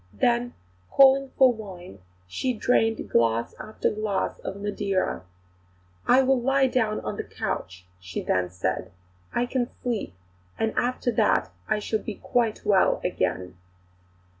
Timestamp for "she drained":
2.25-3.07